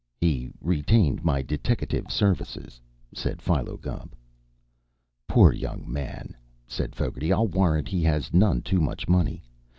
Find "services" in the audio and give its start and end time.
2.11-2.81